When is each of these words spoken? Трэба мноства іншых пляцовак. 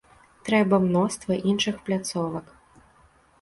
Трэба 0.47 0.79
мноства 0.85 1.37
іншых 1.51 1.77
пляцовак. 1.91 2.45